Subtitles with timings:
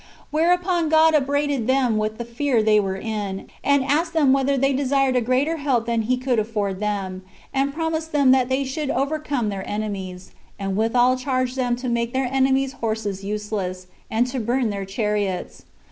[0.31, 4.73] Whereupon God upbraided them with the fear they were in, and asked them whether they
[4.73, 7.21] desired a greater help than he could afford them;
[7.53, 12.13] and promised them that they should overcome their enemies; and withal charged them to make
[12.13, 15.65] their enemies' horses useless, and to burn their chariots.